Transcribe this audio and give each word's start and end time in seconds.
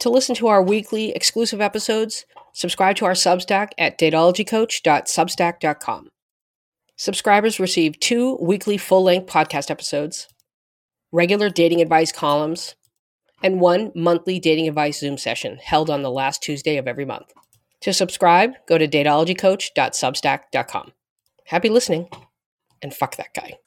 To 0.00 0.10
listen 0.10 0.34
to 0.36 0.46
our 0.48 0.62
weekly 0.62 1.10
exclusive 1.12 1.60
episodes, 1.60 2.24
subscribe 2.54 2.96
to 2.96 3.04
our 3.04 3.12
Substack 3.12 3.72
at 3.76 3.98
datologycoach.substack.com. 3.98 6.08
Subscribers 6.96 7.60
receive 7.60 8.00
two 8.00 8.38
weekly 8.40 8.78
full 8.78 9.02
length 9.02 9.30
podcast 9.30 9.70
episodes, 9.70 10.26
regular 11.12 11.50
dating 11.50 11.82
advice 11.82 12.12
columns, 12.12 12.76
and 13.42 13.60
one 13.60 13.92
monthly 13.94 14.38
dating 14.38 14.68
advice 14.68 15.00
Zoom 15.00 15.18
session 15.18 15.58
held 15.62 15.90
on 15.90 16.00
the 16.02 16.10
last 16.10 16.42
Tuesday 16.42 16.78
of 16.78 16.88
every 16.88 17.04
month. 17.04 17.34
To 17.82 17.92
subscribe, 17.92 18.52
go 18.66 18.78
to 18.78 18.88
datologycoach.substack.com. 18.88 20.92
Happy 21.46 21.68
listening, 21.68 22.08
and 22.80 22.94
fuck 22.94 23.16
that 23.16 23.34
guy. 23.34 23.58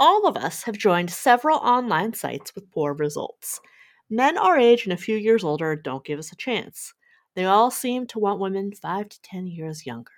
All 0.00 0.26
of 0.26 0.36
us 0.36 0.64
have 0.64 0.76
joined 0.76 1.10
several 1.10 1.58
online 1.58 2.14
sites 2.14 2.56
with 2.56 2.72
poor 2.72 2.92
results. 2.92 3.60
Men 4.10 4.36
our 4.36 4.58
age 4.58 4.84
and 4.84 4.92
a 4.92 4.96
few 4.96 5.16
years 5.16 5.44
older 5.44 5.76
don't 5.76 6.04
give 6.04 6.18
us 6.18 6.32
a 6.32 6.36
chance. 6.36 6.92
They 7.36 7.44
all 7.44 7.70
seem 7.70 8.08
to 8.08 8.18
want 8.18 8.40
women 8.40 8.72
5 8.72 9.08
to 9.08 9.22
10 9.22 9.46
years 9.46 9.86
younger. 9.86 10.10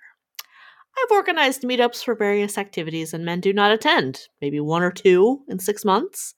I've 0.97 1.11
organized 1.11 1.61
meetups 1.61 2.03
for 2.03 2.15
various 2.15 2.57
activities 2.57 3.13
and 3.13 3.23
men 3.23 3.39
do 3.39 3.53
not 3.53 3.71
attend, 3.71 4.27
maybe 4.41 4.59
one 4.59 4.83
or 4.83 4.91
two 4.91 5.43
in 5.47 5.59
six 5.59 5.85
months. 5.85 6.35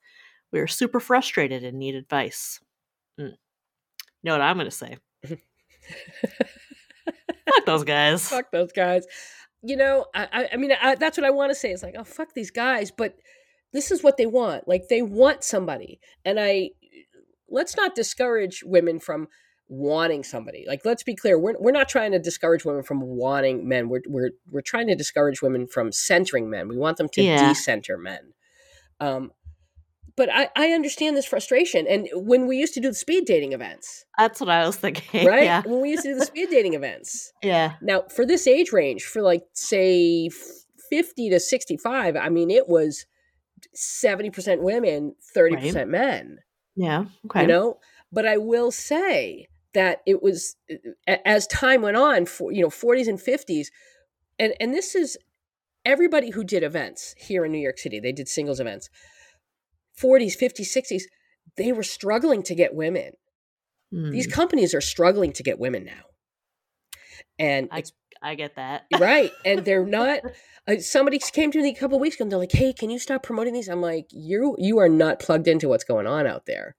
We 0.52 0.60
are 0.60 0.68
super 0.68 1.00
frustrated 1.00 1.64
and 1.64 1.80
need 1.80 1.96
advice. 1.96 2.60
Mm. 3.20 3.32
You 3.32 3.38
know 4.24 4.34
what 4.34 4.42
I'm 4.42 4.58
going 4.58 4.66
to 4.66 4.72
say? 4.72 4.98
Fuck 5.24 5.40
those 7.66 7.84
guys. 7.84 8.28
Fuck 8.28 8.52
those 8.52 8.72
guys. 8.72 9.06
You 9.62 9.78
know, 9.78 10.06
I, 10.14 10.50
I, 10.54 10.58
mean, 10.58 10.72
I, 10.82 10.96
that's 10.96 11.18
what 11.18 11.26
I 11.26 11.32
want 11.32 11.52
to 11.52 11.56
say. 11.56 11.72
It's 11.72 11.84
like, 11.84 11.96
oh, 11.98 12.04
fuck 12.04 12.34
these 12.34 12.52
guys. 12.52 12.92
But 12.92 13.16
this 13.74 13.92
is 13.92 14.04
what 14.04 14.18
they 14.18 14.26
want. 14.26 14.68
Like, 14.68 14.88
they 14.90 15.02
want 15.02 15.44
somebody. 15.44 16.00
And 16.24 16.40
I, 16.40 16.72
let's 17.50 17.76
not 17.78 17.96
discourage 17.96 18.64
women 18.66 19.00
from 19.00 19.28
wanting 19.68 20.24
somebody. 20.24 20.66
Like, 20.68 20.82
let's 20.86 21.04
be 21.04 21.16
clear. 21.16 21.40
We're, 21.40 21.56
we're 21.60 21.72
not 21.72 21.90
trying 21.90 22.12
to 22.12 22.20
discourage 22.20 22.66
women 22.66 22.84
from 22.84 23.02
wanting 23.02 23.68
men. 23.68 23.90
We're, 23.90 24.02
we're, 24.08 24.32
we're 24.52 24.62
trying 24.62 24.88
to 24.88 24.96
discourage 24.96 25.42
women 25.42 25.68
from 25.68 25.92
centering 25.92 26.50
men. 26.50 26.68
We 26.68 26.78
want 26.78 26.98
them 26.98 27.10
to 27.14 27.24
Yeah. 27.24 27.38
decenter 27.50 27.98
men. 27.98 28.34
Um, 29.00 29.32
but 30.16 30.30
I, 30.32 30.50
I 30.56 30.70
understand 30.70 31.18
this 31.18 31.26
frustration. 31.26 31.88
And 31.88 32.08
when 32.14 32.48
we 32.48 32.58
used 32.58 32.74
to 32.76 32.80
do 32.80 32.88
the 32.90 32.94
speed 32.94 33.26
dating 33.26 33.54
events, 33.54 34.06
That's 34.18 34.40
what 34.40 34.50
I 34.50 34.66
was 34.66 34.78
thinking. 34.78 35.26
right? 35.28 35.44
Yeah. 35.44 35.62
When 35.66 35.82
we 35.82 35.90
used 35.90 36.04
to 36.04 36.14
do 36.14 36.20
the 36.20 36.26
speed 36.26 36.50
dating 36.50 36.74
events, 36.74 37.34
Yeah. 37.44 37.74
now, 37.82 38.04
for 38.16 38.26
this 38.26 38.48
age 38.48 38.72
range, 38.72 39.04
for 39.04 39.22
like 39.22 39.44
say 39.54 40.30
50 40.90 41.32
to 41.32 41.40
65, 41.40 42.16
I 42.16 42.30
mean, 42.30 42.50
it 42.52 42.70
was 42.70 43.06
70% 43.76 44.62
women, 44.62 45.16
30% 45.36 45.88
men, 45.90 46.38
Yeah. 46.76 47.06
Okay. 47.26 47.42
you 47.42 47.48
know? 47.48 47.80
But 48.12 48.26
I 48.26 48.38
will 48.38 48.72
say 48.72 49.48
that 49.74 50.02
it 50.06 50.24
was 50.24 50.56
as 51.08 51.48
time 51.48 51.82
went 51.82 51.98
on 51.98 52.26
for, 52.26 52.52
you 52.52 52.62
know, 52.62 52.70
40s 52.70 53.08
and 53.08 53.20
50s, 53.20 53.68
and 54.40 54.54
and 54.60 54.74
this 54.74 54.96
is 54.96 55.18
everybody 55.86 56.32
who 56.32 56.44
did 56.44 56.64
events 56.64 57.14
here 57.18 57.46
in 57.46 57.52
New 57.52 57.60
York 57.60 57.78
City, 57.78 58.00
they 58.00 58.12
did 58.12 58.28
singles 58.28 58.60
events. 58.60 58.90
40s, 60.02 60.38
50s, 60.38 60.76
60s, 60.76 61.04
they 61.58 61.72
were 61.72 61.84
struggling 61.84 62.44
to 62.44 62.56
get 62.56 62.74
women. 62.76 63.14
These 63.92 64.26
Hmm. 64.26 64.32
companies 64.32 64.74
are 64.74 64.82
struggling 64.82 65.32
to 65.34 65.44
get 65.44 65.58
women 65.60 65.86
now. 65.86 66.04
And 67.40 67.70
I, 67.72 67.84
I 68.26 68.36
get 68.36 68.56
that. 68.56 68.86
right 69.00 69.32
and 69.46 69.64
they're 69.64 69.86
not 69.86 70.20
uh, 70.68 70.78
somebody 70.80 71.20
came 71.20 71.52
to 71.52 71.62
me 71.62 71.70
a 71.70 71.76
couple 71.76 72.00
weeks 72.00 72.16
ago 72.16 72.24
and 72.24 72.32
they're 72.32 72.40
like 72.40 72.52
hey 72.52 72.74
can 72.74 72.90
you 72.90 72.98
stop 73.00 73.22
promoting 73.24 73.54
these 73.54 73.68
i'm 73.70 73.82
like 73.82 74.08
you 74.12 74.56
you 74.60 74.80
are 74.80 74.90
not 74.90 75.20
plugged 75.20 75.48
into 75.48 75.68
what's 75.70 75.84
going 75.84 76.08
on 76.08 76.26
out 76.26 76.46
there 76.48 76.76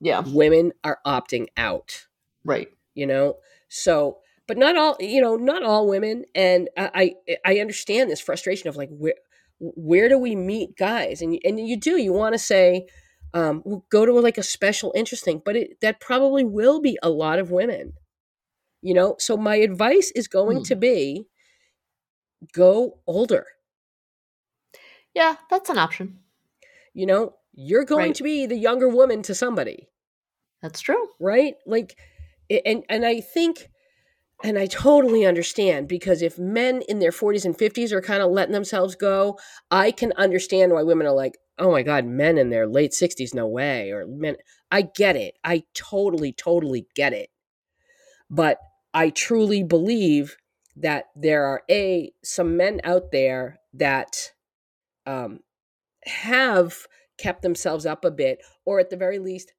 Yeah. 0.00 0.22
women 0.26 0.72
are 0.82 0.98
opting 1.06 1.46
out 1.56 2.06
Right. 2.44 2.68
you 2.94 3.06
know 3.06 3.36
so 3.68 4.18
but 4.48 4.58
not 4.58 4.76
all 4.76 4.96
you 4.98 5.20
know 5.20 5.36
not 5.36 5.62
all 5.62 5.86
women 5.88 6.24
and 6.34 6.68
i 6.76 7.14
i, 7.28 7.36
I 7.54 7.58
understand 7.60 8.10
this 8.10 8.20
frustration 8.20 8.68
of 8.68 8.76
like 8.76 8.88
where 8.90 9.14
where 9.60 10.08
do 10.08 10.18
we 10.18 10.34
meet 10.36 10.76
guys 10.76 11.20
and 11.22 11.34
you- 11.34 11.40
and 11.44 11.60
you 11.60 11.76
do 11.76 11.96
you 11.96 12.12
want 12.12 12.34
to 12.34 12.38
say 12.38 12.86
um 13.34 13.62
well, 13.64 13.84
go 13.90 14.06
to 14.06 14.12
like 14.20 14.38
a 14.38 14.42
special 14.42 14.92
interest 14.96 15.24
thing 15.24 15.42
but 15.44 15.54
it 15.56 15.80
that 15.80 16.00
probably 16.00 16.44
will 16.44 16.80
be 16.80 16.98
a 17.02 17.10
lot 17.10 17.38
of 17.38 17.50
women 17.50 17.92
you 18.82 18.94
know 18.94 19.16
so 19.18 19.36
my 19.36 19.56
advice 19.56 20.10
is 20.14 20.28
going 20.28 20.60
Hmm. 20.60 20.62
to 20.62 20.76
be 20.76 21.26
go 22.52 23.00
older 23.06 23.46
Yeah, 25.14 25.36
that's 25.50 25.68
an 25.70 25.76
option. 25.78 26.20
you 26.94 27.06
know 27.06 27.34
you're 27.54 27.84
going 27.84 28.12
Right. 28.12 28.14
to 28.14 28.22
be 28.22 28.46
the 28.46 28.56
younger 28.56 28.88
woman 28.88 29.22
to 29.22 29.34
somebody 29.34 29.88
That's 30.62 30.80
true. 30.80 31.08
right 31.20 31.54
like 31.66 31.96
and 32.66 32.84
and 32.88 33.04
i 33.04 33.20
think 33.20 33.68
and 34.44 34.58
i 34.58 34.66
totally 34.66 35.26
understand 35.26 35.88
because 35.88 36.22
if 36.22 36.38
men 36.38 36.82
in 36.88 37.00
their 37.00 37.12
40s 37.12 37.44
and 37.44 37.58
50s 37.58 37.92
are 37.92 38.02
kind 38.02 38.22
of 38.22 38.30
letting 38.30 38.52
themselves 38.54 38.96
go 38.96 39.38
i 39.70 39.90
can 39.90 40.12
understand 40.14 40.72
why 40.72 40.82
women 40.82 41.06
are 41.06 41.14
like 41.14 41.38
oh 41.58 41.70
my 41.72 41.82
god 41.82 42.06
men 42.06 42.38
in 42.38 42.50
their 42.50 42.66
late 42.68 42.92
60s 42.92 43.34
no 43.34 43.46
way 43.48 43.90
or 43.92 44.06
men 44.06 44.36
i 44.72 44.82
get 44.82 45.16
it 45.16 45.36
i 45.44 45.62
totally 45.74 46.32
totally 46.32 46.86
get 46.96 47.12
it 47.12 47.30
but 48.30 48.58
i 48.94 49.10
truly 49.10 49.62
believe 49.62 50.36
that 50.76 51.06
there 51.16 51.44
are 51.44 51.62
a 51.70 52.12
some 52.22 52.56
men 52.56 52.80
out 52.84 53.10
there 53.12 53.58
that 53.74 54.32
um 55.06 55.40
have 56.04 56.86
kept 57.18 57.42
themselves 57.42 57.84
up 57.86 58.04
a 58.04 58.10
bit 58.10 58.40
or 58.64 58.78
at 58.78 58.90
the 58.90 58.96
very 58.96 59.18
least 59.18 59.52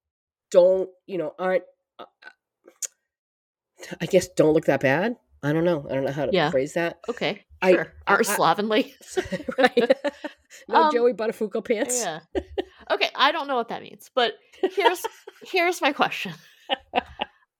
don't 0.51 0.89
you 1.05 1.17
know 1.17 1.33
aren't 1.37 1.63
uh, 1.99 2.05
i 4.01 4.05
guess 4.05 4.27
don't 4.29 4.53
look 4.53 4.65
that 4.65 4.79
bad 4.81 5.15
i 5.43 5.51
don't 5.53 5.65
know 5.65 5.85
i 5.89 5.93
don't 5.93 6.05
know 6.05 6.11
how 6.11 6.25
to 6.25 6.33
Yeah. 6.33 6.49
phrase 6.51 6.73
that 6.73 6.99
Okay. 7.09 7.45
I- 7.61 7.73
Sure. 7.73 7.93
I- 8.07 8.21
slovenly. 8.23 8.95
right 9.57 9.91
no 10.69 10.83
Um, 10.83 10.91
joey 10.93 11.13
buttafuoco 11.13 11.63
pants 11.63 12.01
Yeah. 12.01 12.19
Okay, 12.91 13.09
I 13.13 13.31
don't 13.31 13.47
know 13.47 13.55
what 13.55 13.67
that 13.67 13.83
means, 13.83 14.09
but 14.15 14.33
here's 14.75 15.05
here's 15.43 15.79
my 15.81 15.91
question. 15.93 16.33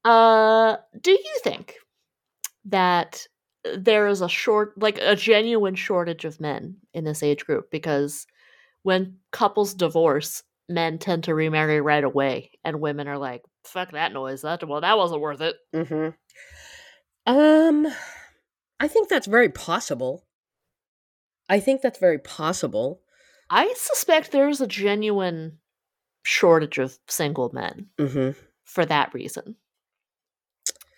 Uh, 0.09 0.78
do 1.02 1.12
you 1.12 1.40
think 1.44 1.75
that 2.66 3.28
there 3.78 4.08
is 4.08 4.22
a 4.22 4.30
short, 4.30 4.74
like 4.81 4.97
a 5.00 5.16
genuine 5.16 5.75
shortage 5.75 6.25
of 6.25 6.42
men 6.42 6.78
in 6.96 7.03
this 7.03 7.22
age 7.22 7.46
group? 7.46 7.70
Because 7.70 8.25
when 8.81 9.18
couples 9.31 9.75
divorce, 9.75 10.42
men 10.68 10.97
tend 10.97 11.25
to 11.25 11.36
remarry 11.36 11.80
right 11.80 12.03
away, 12.03 12.50
and 12.64 12.81
women 12.81 13.08
are 13.08 13.20
like, 13.20 13.44
"Fuck 13.66 13.92
that 13.92 14.12
noise! 14.12 14.42
That 14.42 14.68
well, 14.68 14.81
that 14.81 14.97
wasn't 14.97 15.22
worth 15.22 15.42
it." 15.42 15.56
hmm 15.74 16.09
um 17.28 17.86
i 18.80 18.88
think 18.88 19.09
that's 19.09 19.28
very 19.28 19.50
possible 19.50 20.26
i 21.50 21.59
think 21.59 21.81
that's 21.81 22.00
very 22.00 22.18
possible 22.18 23.02
I 23.52 23.74
suspect 23.76 24.31
there's 24.31 24.62
a 24.62 24.68
genuine 24.68 25.58
shortage 26.24 26.78
of 26.78 26.97
single 27.08 27.52
men. 27.53 27.90
hmm 28.00 28.31
for 28.64 28.86
that 28.86 29.14
reason. 29.14 29.56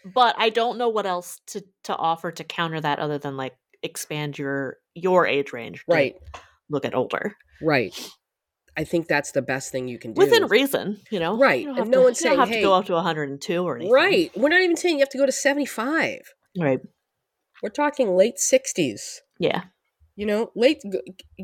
But 0.06 0.35
I 0.38 0.50
don't 0.50 0.78
know 0.78 0.89
what 0.89 1.06
else 1.06 1.39
to 1.47 1.63
to 1.84 1.95
offer 1.95 2.31
to 2.31 2.44
counter 2.44 2.81
that 2.81 3.00
other 3.00 3.17
than 3.17 3.38
like 3.38 3.56
expand 3.84 4.38
your 4.38 4.78
your 4.95 5.25
age 5.28 5.53
range. 5.53 5.84
right 5.88 6.16
Look 6.69 6.85
at 6.85 6.94
older. 6.95 7.35
right 7.62 7.94
i 8.78 8.84
think 8.85 9.07
that's 9.07 9.31
the 9.34 9.41
best 9.41 9.72
thing 9.72 9.88
you 9.89 10.00
can 10.00 10.13
do 10.13 10.19
Within 10.19 10.45
reason, 10.47 10.97
you 11.12 11.19
know. 11.19 11.38
Right, 11.38 11.63
You 11.63 11.73
have 11.75 11.89
no 11.89 11.97
to, 12.00 12.03
one's 12.06 12.22
you 12.22 12.29
don't 12.29 12.38
saying, 12.38 12.39
have 12.39 12.47
to 12.50 12.56
"Hey," 12.56 12.62
go 12.62 12.73
up 12.73 12.85
to 12.85 12.94
102 12.94 13.63
or 13.63 13.75
anything. 13.75 13.91
right 13.94 14.31
we're 14.38 14.50
not 14.50 14.62
even 14.62 14.78
saying 14.78 14.95
you 14.97 15.01
have 15.01 15.09
to 15.09 15.17
go 15.17 15.25
to 15.25 15.31
75 15.31 16.19
Right. 16.57 16.79
we're 17.62 17.69
talking 17.69 18.15
late 18.15 18.36
60s 18.38 19.19
Yeah. 19.39 19.63
you 20.15 20.25
know 20.25 20.51
late 20.56 20.80
go, 20.89 21.00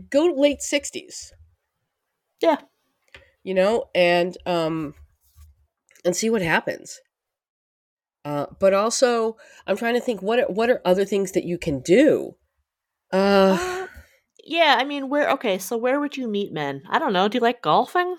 go 0.09 0.25
late 0.35 0.59
60s 0.59 1.31
Yeah. 2.41 2.57
you 3.43 3.53
know 3.53 3.85
and 3.93 4.37
um 4.45 4.93
and 6.05 6.15
see 6.15 6.29
what 6.29 6.41
happens 6.41 6.99
uh 8.27 8.45
but 8.59 8.73
also 8.73 9.37
i'm 9.67 9.77
trying 9.77 9.93
to 9.93 10.01
think 10.01 10.21
what 10.21 10.39
are, 10.39 10.47
what 10.51 10.69
are 10.69 10.81
other 10.83 11.05
things 11.05 11.31
that 11.31 11.45
you 11.45 11.57
can 11.57 11.79
do 11.81 12.35
uh 13.11 13.57
Uh, 13.59 13.87
yeah, 14.43 14.75
I 14.79 14.83
mean, 14.85 15.09
where 15.09 15.29
okay, 15.31 15.57
so 15.57 15.77
where 15.77 15.99
would 15.99 16.15
you 16.17 16.27
meet 16.27 16.51
men? 16.53 16.83
I 16.89 16.99
don't 16.99 17.13
know. 17.13 17.27
Do 17.27 17.37
you 17.37 17.41
like 17.41 17.61
golfing? 17.61 18.17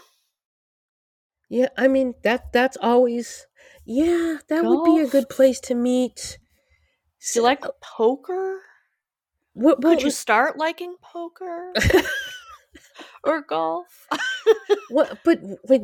yeah 1.48 1.68
i 1.76 1.88
mean 1.88 2.14
that 2.22 2.52
that's 2.52 2.76
always 2.80 3.46
yeah 3.84 4.38
that 4.48 4.64
would 4.66 4.82
be 4.84 4.98
a 4.98 5.06
good 5.06 5.28
place 5.28 5.60
to 5.60 5.74
meet 5.74 6.38
Do 7.32 7.40
you 7.40 7.42
like 7.42 7.64
poker? 7.80 8.60
what, 9.54 9.82
what 9.82 9.96
Could 9.96 10.02
you 10.02 10.10
start 10.10 10.56
liking 10.56 10.96
poker 11.02 11.72
or 13.24 13.40
golf? 13.42 14.06
what 14.90 15.18
but 15.24 15.40
like 15.68 15.82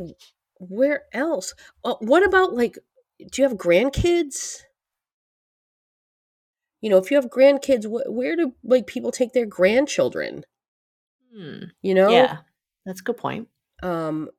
where 0.59 1.03
else 1.13 1.55
uh, 1.85 1.95
what 2.01 2.23
about 2.25 2.55
like 2.55 2.79
do 3.31 3.43
you 3.43 3.49
have 3.49 3.57
grandkids 3.59 4.59
you 6.81 6.91
know 6.91 6.99
if 6.99 7.11
you 7.11 7.17
have 7.17 7.31
grandkids 7.31 7.85
wh- 7.85 8.11
where 8.13 8.37
do 8.37 8.53
like 8.63 8.87
people 8.87 9.11
take 9.11 9.33
their 9.33 9.47
grandchildren 9.47 10.45
Hmm. 11.35 11.65
you 11.83 11.95
know 11.95 12.11
Yeah, 12.11 12.37
that's 12.87 13.01
a 13.01 13.05
good 13.05 13.17
point. 13.17 13.49
um 13.83 14.31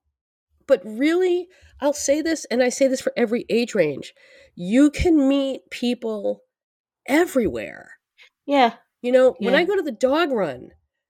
but 0.67 0.81
really, 0.83 1.47
I'll 1.79 1.93
say 1.93 2.23
this, 2.23 2.43
and 2.45 2.63
I 2.63 2.69
say 2.69 2.87
this 2.87 2.99
for 3.01 3.13
every 3.15 3.45
age 3.49 3.75
range 3.75 4.13
you 4.55 4.89
can 4.89 5.27
meet 5.27 5.61
people 5.69 6.41
everywhere. 7.07 7.91
Yeah. 8.47 8.75
You 9.03 9.11
know, 9.11 9.35
when 9.39 9.53
I 9.53 9.63
go 9.63 9.75
to 9.75 9.81
the 9.83 9.91
dog 9.91 10.31
run 10.31 10.69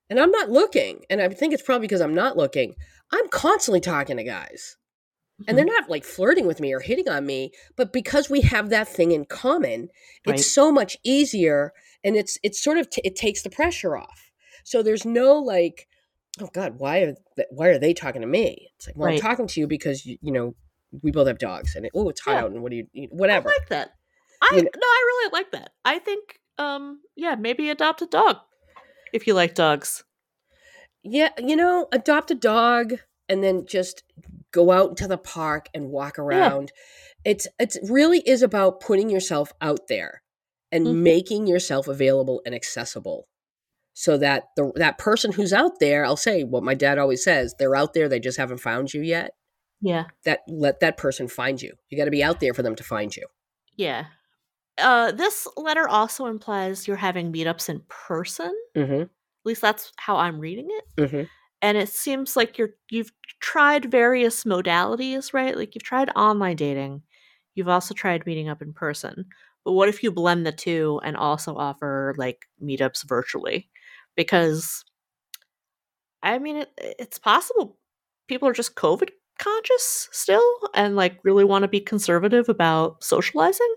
and 0.10 0.20
I'm 0.20 0.32
not 0.32 0.50
looking, 0.50 1.04
and 1.10 1.22
I 1.22 1.30
think 1.30 1.54
it's 1.54 1.64
probably 1.64 1.88
because 1.88 2.02
I'm 2.02 2.14
not 2.16 2.36
looking, 2.36 2.74
I'm 3.14 3.30
constantly 3.30 3.80
talking 3.80 4.18
to 4.18 4.24
guys. 4.24 4.76
And 5.48 5.58
they're 5.58 5.66
Mhm. 5.66 5.70
not 5.70 5.90
like 5.90 6.06
flirting 6.06 6.48
with 6.48 6.60
me 6.62 6.74
or 6.74 6.80
hitting 6.80 7.10
on 7.10 7.26
me, 7.26 7.52
but 7.76 7.92
because 7.92 8.30
we 8.30 8.42
have 8.42 8.70
that 8.70 8.88
thing 8.88 9.12
in 9.12 9.26
common, 9.26 9.90
Right. 10.26 10.40
it's 10.40 10.50
so 10.50 10.72
much 10.72 10.98
easier 11.04 11.74
and 12.04 12.16
it's 12.16 12.38
it's 12.44 12.64
sort 12.64 12.78
of 12.78 12.90
t- 12.90 13.02
it 13.04 13.16
takes 13.16 13.42
the 13.42 13.50
pressure 13.50 13.98
off. 13.98 14.32
So 14.64 14.82
there's 14.82 15.06
no 15.06 15.36
like 15.38 15.88
oh 16.42 16.50
god, 16.54 16.80
why 16.80 17.00
are 17.00 17.16
th- 17.36 17.48
why 17.52 17.68
are 17.68 17.78
they 17.80 17.94
talking 17.94 18.22
to 18.22 18.28
me? 18.28 18.72
It's 18.78 18.88
like, 18.88 18.96
well, 18.96 19.08
Right. 19.08 19.16
I'm 19.16 19.22
talking 19.22 19.48
to 19.48 19.60
you 19.60 19.68
because 19.68 20.06
you, 20.06 20.18
you 20.22 20.32
know, 20.32 20.56
we 21.02 21.12
both 21.12 21.28
have 21.28 21.38
dogs 21.40 21.76
and 21.76 21.90
oh, 21.94 22.08
it's 22.10 22.22
hot 22.22 22.32
Yeah. 22.36 22.44
out 22.44 22.52
and 22.52 22.62
what 22.64 22.70
do 22.72 22.78
you 22.78 22.88
you- 22.94 23.08
whatever. 23.12 23.50
I 23.50 23.54
like 23.60 23.70
that. 23.70 23.92
I 24.42 24.56
You 24.56 24.64
know- 24.64 24.70
no, 24.76 24.88
I 24.88 25.04
really 25.08 25.32
like 25.34 25.52
that. 25.52 25.72
I 25.84 26.00
think 26.00 26.40
um 26.58 27.02
yeah, 27.16 27.36
maybe 27.36 27.70
adopt 27.70 28.02
a 28.02 28.06
dog 28.06 28.38
if 29.12 29.28
you 29.28 29.34
like 29.34 29.54
dogs. 29.54 30.04
Yeah, 31.04 31.30
you 31.38 31.56
know, 31.58 31.88
adopt 31.92 32.32
a 32.32 32.36
dog 32.36 32.94
and 33.30 33.44
then 33.44 33.66
just 33.66 34.04
go 34.56 34.72
out 34.72 34.90
into 34.92 35.08
the 35.08 35.18
park 35.18 35.68
and 35.74 35.90
walk 35.90 36.18
around. 36.18 36.72
It's 37.24 37.48
it's 37.60 37.78
really 37.90 38.20
is 38.20 38.42
about 38.42 38.80
putting 38.80 39.10
yourself 39.10 39.52
out 39.62 39.88
there 39.90 40.22
and 40.72 40.88
Mhm. 40.88 40.96
making 41.04 41.48
yourself 41.48 41.88
available 41.88 42.42
and 42.46 42.56
accessible. 42.56 43.28
So 43.94 44.18
that 44.18 44.44
the 44.56 44.72
that 44.76 44.98
person 44.98 45.32
who's 45.34 45.54
out 45.54 45.80
there, 45.80 46.06
I'll 46.06 46.18
say 46.30 46.44
what 46.44 46.64
my 46.64 46.74
dad 46.74 46.98
always 46.98 47.24
says, 47.24 47.56
they're 47.58 47.76
out 47.76 47.94
there, 47.94 48.10
they 48.10 48.20
just 48.20 48.38
haven't 48.38 48.60
found 48.70 48.94
you 48.94 49.02
yet. 49.02 49.32
Yeah. 49.82 50.06
That 50.24 50.40
let 50.48 50.80
that 50.80 50.98
person 50.98 51.28
find 51.28 51.62
you. 51.62 51.74
You 51.90 51.98
got 51.98 52.06
to 52.06 52.12
be 52.12 52.24
out 52.24 52.40
there 52.40 52.54
for 52.54 52.64
them 52.64 52.76
to 52.76 52.84
find 52.84 53.16
you. 53.16 53.26
Yeah. 53.76 54.06
Uh 54.78 55.12
this 55.12 55.48
letter 55.58 55.88
also 55.88 56.26
implies 56.26 56.88
you're 56.88 56.98
having 56.98 57.32
meetups 57.32 57.70
in 57.70 57.82
person. 57.88 58.54
Mhm. 58.76 59.02
At 59.04 59.46
least 59.46 59.62
that's 59.62 59.92
how 59.98 60.18
I'm 60.18 60.40
reading 60.40 60.68
it. 60.70 60.86
Mhm. 61.10 61.28
And 61.66 61.78
it 61.78 61.90
seems 61.90 62.36
like 62.36 62.58
you're 62.58 62.72
you've 62.92 63.12
tried 63.42 63.92
various 63.92 64.44
modalities, 64.44 65.34
right? 65.34 65.56
Like 65.58 65.76
you've 65.76 65.84
tried 65.84 66.10
online 66.16 66.56
dating. 66.58 67.02
You've 67.56 67.70
also 67.70 67.94
tried 67.94 68.26
meeting 68.26 68.50
up 68.50 68.62
in 68.62 68.74
person. 68.74 69.26
But 69.66 69.74
what 69.74 69.90
if 69.90 70.04
you 70.04 70.12
blend 70.12 70.46
the 70.46 70.52
two 70.52 71.02
and 71.04 71.18
also 71.18 71.56
offer 71.58 72.14
like 72.18 72.48
meetups 72.64 73.08
virtually? 73.08 73.70
Because 74.16 74.84
I 76.24 76.40
mean 76.40 76.58
it, 76.58 76.72
it's 76.78 77.20
possible 77.20 77.78
people 78.28 78.48
are 78.48 78.54
just 78.54 78.76
COVID 78.76 79.10
conscious 79.40 80.10
still 80.12 80.44
and 80.74 80.96
like 80.96 81.20
really 81.24 81.44
want 81.44 81.64
to 81.64 81.68
be 81.68 81.80
conservative 81.80 82.50
about 82.50 83.04
socializing. 83.04 83.76